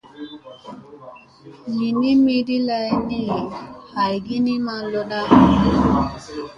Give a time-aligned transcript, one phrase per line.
[1.77, 3.19] Li ni miɗi lay ni
[4.01, 5.19] aygi ni maŋ lona.